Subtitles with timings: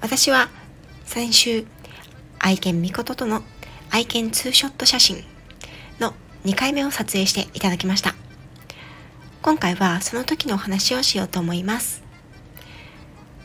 [0.00, 0.48] 私は
[1.04, 1.66] 先週
[2.38, 3.42] 愛犬みこととの
[3.90, 5.22] 愛犬ツーショット写真
[5.98, 6.14] の
[6.44, 8.14] 2回目を撮影していただきました。
[9.42, 12.02] 今回はその時のお話をしようと思います。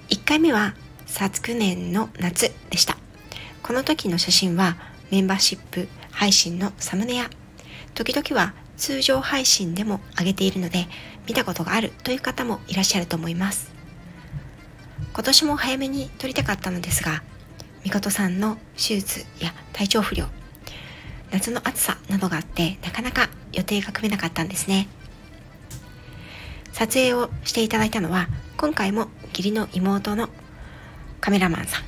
[0.09, 2.97] 1回目は昨年の夏でした。
[3.61, 4.77] この時の写真は
[5.11, 7.29] メンバーシップ配信のサムネや
[7.95, 10.87] 時々は通常配信でも上げているので
[11.27, 13.74] 見たことがあるという方もいらっしゃると思います
[15.15, 17.23] 今年も早めに撮りたかったのですが
[17.85, 20.25] みことさんの手術や体調不良
[21.31, 24.89] 夏の暑さなどがあってなかなか予定が組めなかったんですね。
[26.73, 28.27] 撮影をしていただいたのは
[28.57, 30.27] 今回も義理の妹の
[31.21, 31.83] カメラマンさん。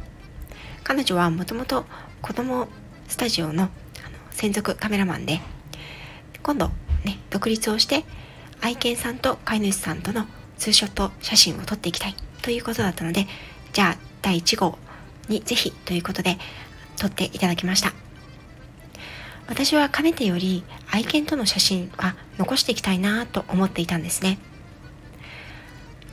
[0.85, 1.83] 彼女はもともと
[2.21, 2.69] 子供
[3.09, 3.67] スタジオの
[4.31, 5.41] 専属カメラマンで
[6.43, 6.69] 今度
[7.03, 8.05] ね独立をして
[8.61, 12.26] 愛犬さんと飼い主さんとのツーショット写真を撮っていきたい。
[12.47, 13.27] ということだったので
[13.73, 14.77] じゃあ第1号
[15.27, 16.37] にぜひということで
[16.95, 17.91] 撮っていただきました。
[19.49, 24.39] 私はかねてより愛犬との写真は残していきたいなと思っていたんですね。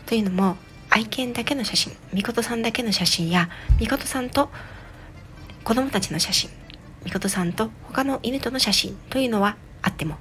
[0.07, 0.57] というのも
[0.91, 3.49] 愛犬だけの写真みことさんだけの写真や
[3.79, 4.51] みことさんと
[5.63, 6.51] 子供たちの写真
[7.05, 10.17] みことさんと他の犬との写真というのはあっても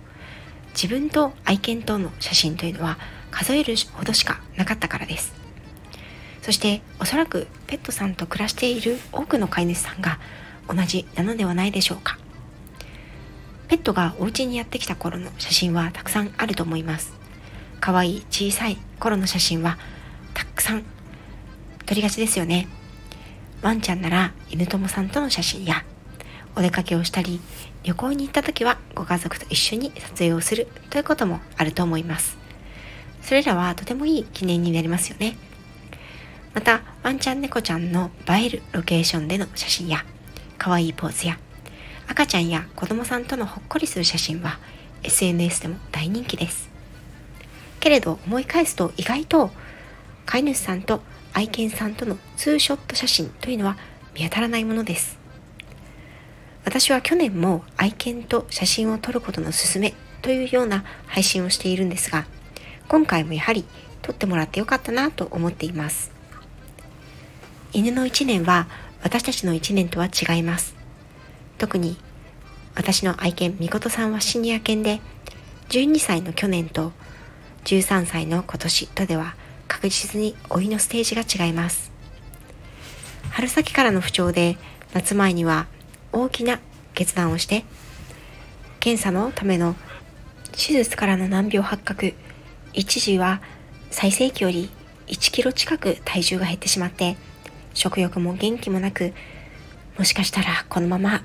[0.75, 2.99] 自分と愛犬との写真というのは
[3.31, 5.42] 数えるほどしかなかったからです。
[6.43, 10.19] そしておそらくペットさんと暮らしている多くの飼い主さんが
[10.67, 12.19] 同じなのではないでしょうか。
[13.69, 17.13] ペットがお家にやってきた頃の写真はたくさんあると思います。
[17.79, 19.77] 可愛い小さい頃の写真は
[20.33, 20.83] たくさん
[21.85, 22.67] 撮りがちですよね。
[23.61, 25.85] ワンちゃんなら犬友さんとの写真や
[26.57, 27.39] お出かけをしたり
[27.83, 32.37] 旅行に行った時はご家族と一緒に撮影をするということもあると思います。
[33.21, 35.37] それらはとてもいい記念になりますよね。
[36.53, 40.05] またワンちゃん猫ちゃんの映えるロケーションでの写真や
[40.57, 41.37] 可愛いポーズや
[42.07, 44.59] 赤ちゃんや子供さんとのほっこりする写真は
[45.03, 46.69] SNS でも大人気です
[47.79, 49.51] けれど思い返すと意外と
[50.25, 51.01] 飼い主さんと
[51.33, 53.77] 愛犬さんとのツーショット写真というのは
[54.13, 55.23] 見当たらないものです
[56.65, 62.25] 私は去年も愛犬と写真を撮ることのすすめというような配信をしているんですが、
[62.87, 63.65] 今回もやはり
[64.01, 66.12] 撮ってもらってよかったなと思っています。
[67.73, 68.67] 犬の1年は
[69.01, 70.75] 私たちの1年とは違います。
[71.57, 71.97] 特に
[72.75, 75.01] 私の愛犬みことさんはシニア犬で、
[75.69, 76.91] 12歳の去年と
[77.65, 79.35] 13歳の今年とでは
[79.67, 81.91] 確実に老いのステージが違います。
[83.31, 84.57] 春先からの不調で
[84.93, 85.65] 夏前には
[86.11, 86.59] 大きな
[86.93, 87.65] 決断をして
[88.79, 89.75] 検査のための
[90.51, 92.13] 手術からの難病発覚
[92.73, 93.41] 一時は
[93.89, 94.69] 最盛期より
[95.07, 97.17] 1キロ近く体重が減ってしまって
[97.73, 99.13] 食欲も元気もなく
[99.97, 101.23] もしかしたらこのまま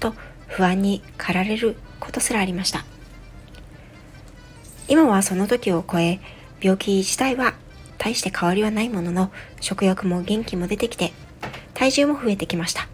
[0.00, 0.14] と
[0.46, 2.84] 不安に駆られることすらありました
[4.88, 6.20] 今はその時を超え
[6.60, 7.54] 病気自体は
[7.98, 11.12] 大して変わりはないものの食欲も元気も出てきて
[11.74, 12.88] 体重も増えてきました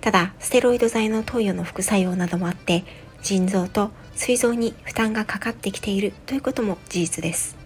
[0.00, 2.84] ただ、ステロイド剤の投与の副作用などもあって、
[3.22, 7.56] 腎臓と膵臓に負担がかかってきているということも事実です。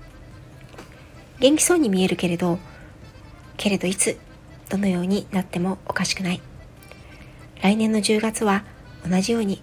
[1.38, 2.58] 元気そうに見えるけれど、
[3.56, 4.18] けれどいつ、
[4.68, 6.40] どのようになってもおかしくない。
[7.62, 8.64] 来年の10月は
[9.08, 9.62] 同じように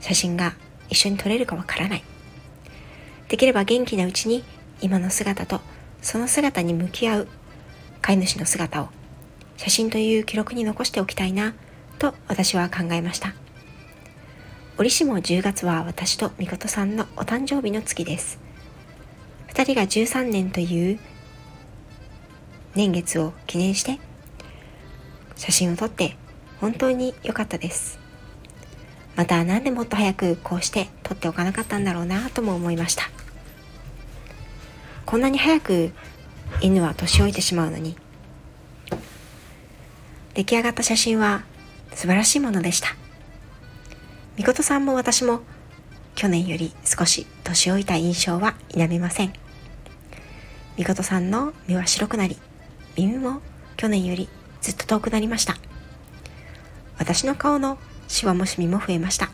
[0.00, 0.54] 写真が
[0.88, 2.04] 一緒に撮れるかわからない。
[3.28, 4.42] できれば元気なうちに
[4.80, 5.60] 今の姿と
[6.02, 7.28] その姿に向き合う
[8.02, 8.88] 飼い主の姿を
[9.56, 11.54] 写真という記録に残しておきたいな
[11.98, 13.34] と私は考えました
[14.78, 18.40] 折しも10月は私とみことさんのお誕生日の月です
[19.48, 20.98] 2人が13年という
[22.74, 23.98] 年月を記念して
[25.36, 26.16] 写真を撮って
[26.60, 27.98] 本当に良かったです
[29.16, 33.04] また何でもっと早くこうして撮っておかなかったんだろうなとも思いました
[35.06, 35.92] こんなに早く
[36.60, 37.96] 犬は年老いてしまうのに
[40.34, 41.42] 出来上がった写真は
[41.92, 42.96] 素晴らしいものでした。
[44.36, 45.40] みことさんも私も
[46.14, 49.32] 去年より少し年老いた印象は否めません。
[50.76, 52.38] みことさんの目は白くなり、
[53.06, 53.40] 耳も
[53.76, 54.28] 去年より
[54.60, 55.56] ずっと遠くなりました。
[56.98, 59.30] 私の顔のシワもシミも増えました。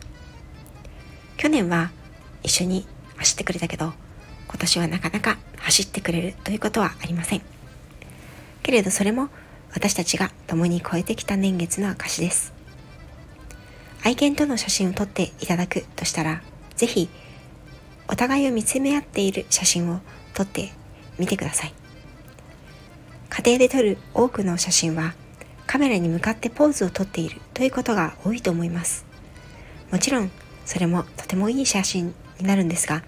[1.35, 1.91] 去年は
[2.43, 2.87] 一緒に
[3.17, 3.93] 走ってくれたけど
[4.47, 7.41] 今年はなかなか走ってくれるということはありません。
[8.63, 9.29] けれどそれも
[9.73, 12.53] 私たちが共に超えてきた年月の証です。
[14.03, 16.41] 愛犬との写真を撮っていただくとしたら
[16.77, 17.09] 是非
[18.07, 19.99] お互いを見つめ合っている写真を
[20.33, 20.71] 撮って
[21.19, 21.76] みてください。
[23.47, 25.13] 庭で撮る多くの写真は
[25.67, 29.05] カメラに向かってポーズをとっているということが多いと思います。
[29.89, 30.29] もちろん
[30.65, 33.03] それもとてもいい写真になるんですが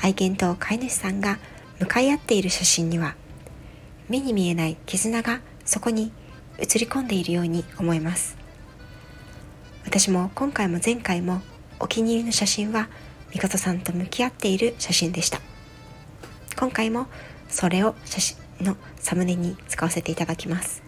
[0.00, 1.38] 愛犬と飼い主さんが
[1.78, 3.14] 向かい合っている写真には
[4.08, 6.12] 目に見えない絆がそこに
[6.58, 8.38] 映り込んでいるように思います。
[9.84, 11.42] 私も今回も前回も
[11.78, 12.88] お気に入りの写真は
[13.34, 15.42] みことさんと向き合っている写真でした。
[16.56, 17.06] 今回も
[17.50, 20.82] それを写真のサムネに使わせていただきます。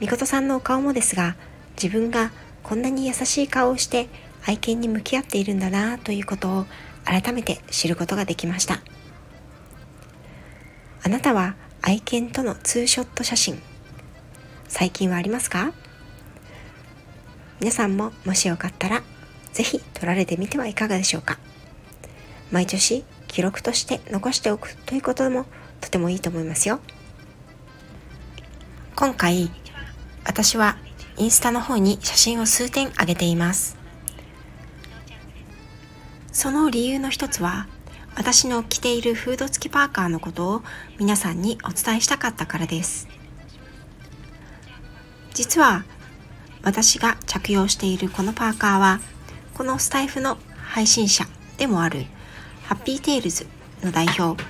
[0.00, 1.36] みことさんのお顔もですが
[1.80, 2.32] 自分が
[2.62, 4.08] こんなに優しい顔をして
[4.44, 6.66] 愛犬に向き合っているんだなということを
[7.04, 8.80] 改めて知ることができました。
[11.04, 13.60] あなたは愛犬とのツーショット写真
[14.68, 15.72] 最近はありますか？
[17.60, 19.02] 皆さんももしよかったら
[19.52, 21.38] ぜひ撮られてみてはいかがでしょうか？
[22.50, 25.46] 毎年記録として残しておくということも
[25.82, 26.80] とてもいいと思いますよ。
[28.96, 29.50] 今回
[30.24, 30.76] 私は
[31.18, 33.76] インスタの方に写真を数点上げています。
[36.32, 37.66] その理由の一つは
[38.16, 40.62] 私の着ているフード付きパーカーのことを
[40.98, 43.08] 皆さんにお伝えしたかったからです。
[45.34, 45.84] 実は
[46.62, 49.00] 私が着用しているこのパーカーは
[49.54, 51.26] このスタイフの配信者
[51.58, 52.04] でもある
[52.64, 53.46] ハッピーテイルズ
[53.82, 54.42] の代表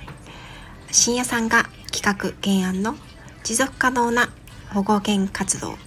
[0.92, 2.96] 深夜さんが企画原案の
[3.44, 4.28] 持続可能な
[4.74, 5.78] 保護犬活動。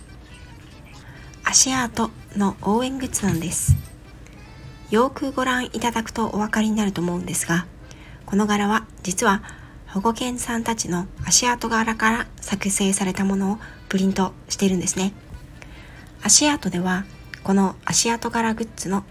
[1.44, 3.76] 足アートの応援グッズなんです。
[4.90, 7.68] よくご覧いただくとお分かりになると思うんですが
[8.26, 9.44] この柄は実は
[9.88, 13.58] 保護犬さんたちの足跡柄から作成されたものを
[13.90, 15.14] プリントしているんですね。
[16.24, 17.06] 足跡では
[17.44, 19.04] この足跡柄グッズの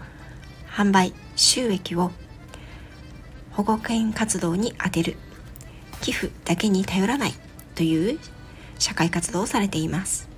[0.69, 2.11] 販売収益を
[3.51, 5.24] 保護犬活動に充てる。
[6.05, 7.33] 寄付だけに頼らない
[7.73, 8.19] という
[8.77, 10.29] 社会活動をされています。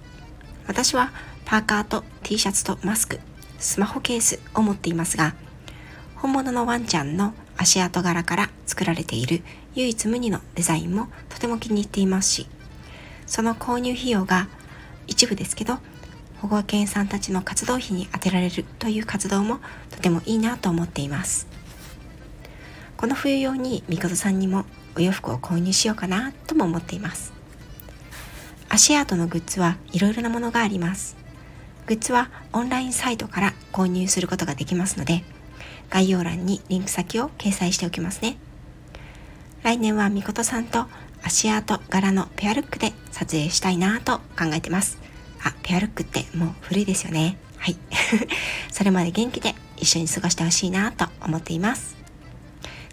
[0.66, 1.12] 私は
[1.44, 3.20] パーカーと T シャツとマスク
[3.60, 5.34] スマホケースを持っていますが
[6.16, 9.42] 本物のワンちゃんの足跡柄から作られている
[9.76, 12.48] 唯一無二のデザインもとても気に入っていますし
[13.26, 14.48] その購入費用が
[15.08, 15.80] 一部ですけど
[16.42, 19.60] 保護犬さんたちの活動費に充てられるという活動も
[19.90, 21.48] とてもいいなと思っています。
[22.98, 24.66] この冬用にみことさんにも
[24.98, 27.34] お洋服を購入しようかなとも思っています
[28.70, 31.16] 足アートのグッズはいろいろなものがあります
[31.86, 35.24] グッズはオンラインサイトから購入することができますので
[35.90, 38.38] 概要欄にリンク先を掲載しておきますね
[39.64, 40.86] 来年はみことさんと
[41.24, 45.08] 足アート柄のペアルックで撮影したいなと考えてます
[45.44, 47.38] あ、ペアルックってもう古いですよね。
[47.58, 47.78] はい。
[48.72, 51.97] それまで元気で一緒に過ごしてほしいなと思っています。